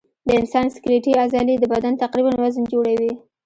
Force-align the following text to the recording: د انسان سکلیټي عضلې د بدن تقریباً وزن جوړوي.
د 0.27 0.29
انسان 0.39 0.65
سکلیټي 0.75 1.11
عضلې 1.23 1.55
د 1.59 1.63
بدن 1.73 1.93
تقریباً 2.03 2.31
وزن 2.43 2.63
جوړوي. 2.73 3.13